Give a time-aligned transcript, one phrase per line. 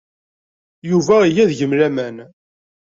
[0.89, 2.17] Yuba iga deg-m laman.